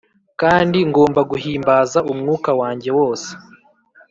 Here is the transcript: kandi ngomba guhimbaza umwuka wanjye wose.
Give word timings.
kandi 0.41 0.77
ngomba 0.89 1.21
guhimbaza 1.31 1.99
umwuka 2.11 2.49
wanjye 2.59 2.89
wose. 2.97 3.29